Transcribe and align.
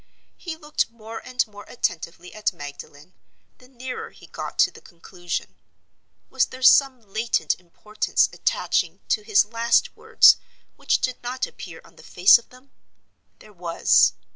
He 0.35 0.55
looked 0.55 0.89
more 0.89 1.19
and 1.23 1.45
more 1.45 1.63
attentively 1.67 2.33
at 2.33 2.53
Magdalen, 2.53 3.13
the 3.59 3.67
nearer 3.67 4.09
he 4.09 4.25
got 4.25 4.57
to 4.57 4.71
the 4.71 4.81
conclusion. 4.81 5.57
Was 6.27 6.47
there 6.47 6.63
some 6.63 7.01
latent 7.13 7.53
importance 7.59 8.27
attaching 8.33 9.01
to 9.09 9.21
his 9.21 9.45
last 9.45 9.95
words 9.95 10.37
which 10.75 11.01
did 11.01 11.21
not 11.21 11.45
appear 11.45 11.81
on 11.85 11.97
the 11.97 12.01
face 12.01 12.39
of 12.39 12.49
them? 12.49 12.71
There 13.37 13.53
was. 13.53 14.13